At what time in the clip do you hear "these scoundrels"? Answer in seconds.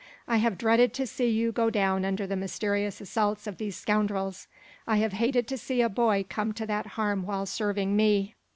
3.59-4.47